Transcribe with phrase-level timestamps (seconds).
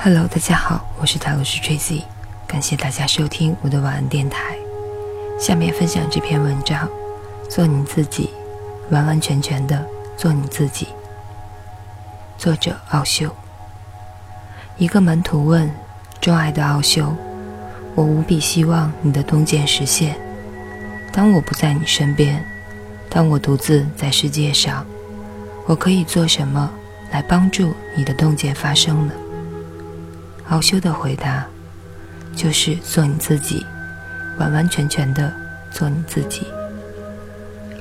[0.00, 2.04] Hello，大家好，我是塔罗斯 Tracy，
[2.46, 4.56] 感谢大家收听我的晚安电台。
[5.40, 6.88] 下面分享这篇文章：
[7.50, 8.30] 做你自己，
[8.90, 9.84] 完完全全的
[10.16, 10.86] 做你自己。
[12.38, 13.28] 作者奥修。
[14.76, 15.68] 一个门徒问
[16.22, 17.12] ：“钟爱的奥修，
[17.96, 20.16] 我无比希望你的洞见实现。
[21.12, 22.40] 当我不在你身边，
[23.10, 24.86] 当我独自在世界上，
[25.66, 26.70] 我可以做什么
[27.10, 29.12] 来帮助你的洞见发生呢？”
[30.50, 31.46] 奥修的回答
[32.34, 33.64] 就是做你自己，
[34.38, 35.32] 完完全全的
[35.70, 36.46] 做你自己。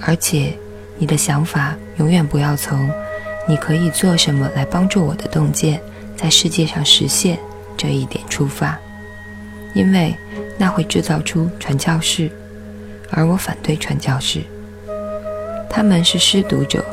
[0.00, 0.56] 而且，
[0.96, 2.90] 你的想法永远不要从
[3.48, 5.80] “你可以做什么来帮助我的洞见
[6.16, 7.38] 在世界上实现”
[7.76, 8.78] 这一点出发，
[9.74, 10.14] 因为
[10.56, 12.30] 那会制造出传教士，
[13.10, 14.40] 而我反对传教士。
[15.68, 16.84] 他们是施毒者，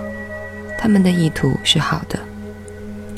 [0.80, 2.18] 他们的意图是好的。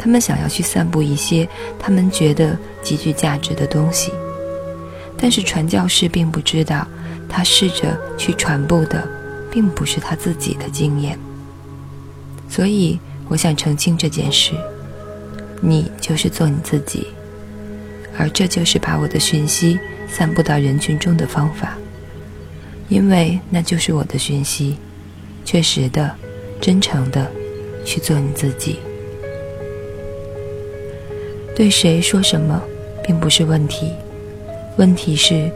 [0.04, 4.12] 他们想要去散布一些他们觉得极具价值的东西，
[5.16, 6.88] 但是传教士并不知道，
[7.30, 9.08] 他试着去传播的
[9.52, 11.20] 并不是他自己的经验。
[12.50, 13.00] 所以，
[13.30, 14.54] 我想澄清这件事：
[15.62, 17.06] 你就是做你自己，
[18.18, 21.78] 而这就是把我的讯息散布到人群中的方法，
[22.90, 24.78] 因为那就是我的讯息，
[25.46, 26.16] 确实的、
[26.60, 27.32] 真诚的
[27.86, 28.80] 去做你自己。
[31.62, 32.60] 对谁说什么，
[33.04, 33.92] 并不是问题，
[34.78, 35.48] 问题是，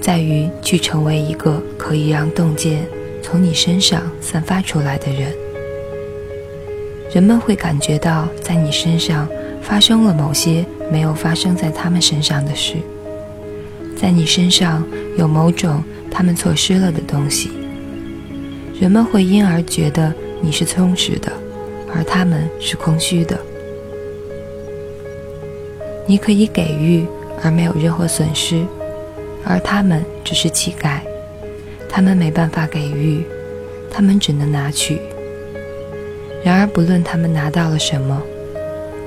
[0.00, 2.86] 在于去成为一个可以让洞见
[3.20, 5.34] 从你身上散发出来的人。
[7.12, 9.28] 人们会感觉到在你身上
[9.60, 12.76] 发生了某些没有发生在他们身上的事，
[14.00, 17.50] 在你身上有某种他们错失了的东西。
[18.80, 21.32] 人们会因而觉得你是充实的，
[21.92, 23.36] 而他们是空虚的。
[26.10, 27.06] 你可以给予
[27.44, 28.64] 而没有任何损失，
[29.44, 31.00] 而他们只是乞丐，
[31.86, 33.22] 他们没办法给予，
[33.90, 34.98] 他们只能拿取。
[36.42, 38.22] 然而，不论他们拿到了什么，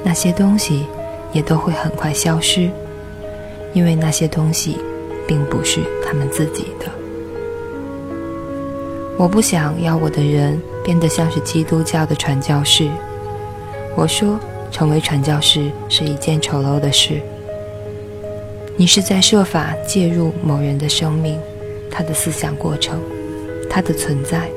[0.03, 0.85] 那些东西
[1.33, 2.69] 也都会很快消失，
[3.73, 4.77] 因为那些东西
[5.27, 6.85] 并不是他们自己的。
[9.17, 12.87] 我不想要我的人变得像是基督教的传教士。
[13.95, 14.39] 我说。
[14.71, 17.21] 成为传教士是一件丑陋的事。
[18.77, 21.37] 你是在设法介入某人的生命，
[21.91, 22.99] 他的思想过程，
[23.69, 24.49] 他的存在，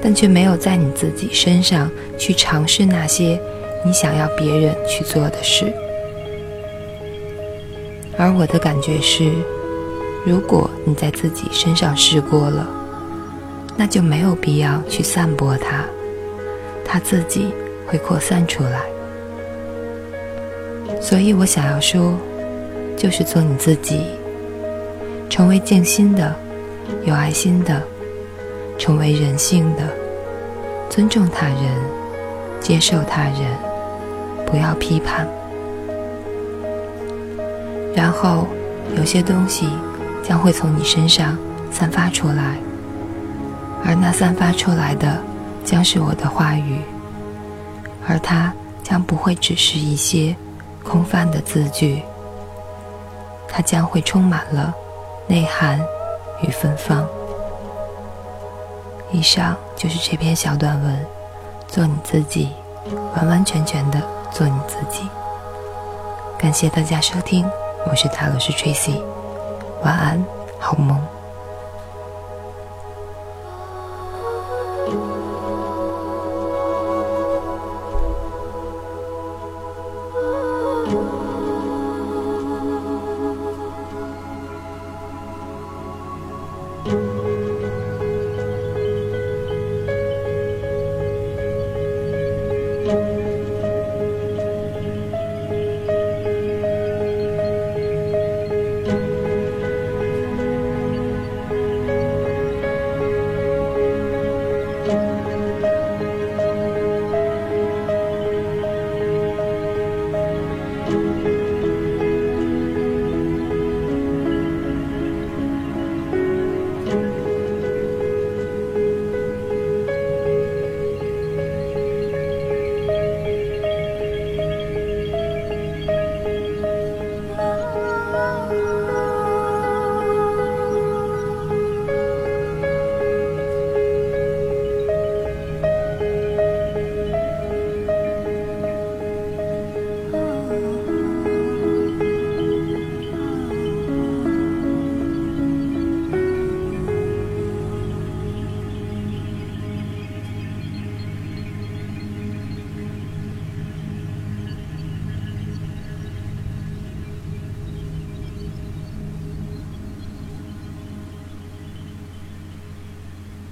[0.00, 3.38] 但却没有在你自己身上去尝试那些
[3.84, 5.70] 你想要别人去做的事。
[8.16, 9.30] 而我的感觉是，
[10.24, 12.66] 如果你在自己身上试过了，
[13.76, 15.84] 那就没有必要去散播它，
[16.82, 17.48] 他自己。
[17.86, 18.80] 会扩散出来，
[21.00, 22.14] 所以我想要说，
[22.96, 24.06] 就是做你自己，
[25.30, 26.34] 成为静心的、
[27.04, 27.80] 有爱心的，
[28.76, 29.82] 成为人性的，
[30.90, 31.56] 尊重他人，
[32.60, 33.40] 接受他人，
[34.44, 35.26] 不要批判。
[37.94, 38.46] 然后，
[38.96, 39.68] 有些东西
[40.22, 41.38] 将会从你身上
[41.70, 42.58] 散发出来，
[43.84, 45.18] 而那散发出来的，
[45.64, 46.80] 将是我的话语。
[48.08, 48.52] 而它
[48.82, 50.34] 将不会只是一些
[50.84, 52.02] 空泛的字句，
[53.48, 54.72] 它将会充满了
[55.26, 55.80] 内涵
[56.42, 57.06] 与芬芳。
[59.10, 61.06] 以上就是这篇小短文，
[61.66, 62.50] 做你自己，
[63.16, 64.00] 完完全全的
[64.30, 65.08] 做你自己。
[66.38, 67.48] 感谢大家收听，
[67.88, 69.00] 我是塔罗斯 Tracy，
[69.82, 70.24] 晚安，
[70.58, 71.15] 好梦。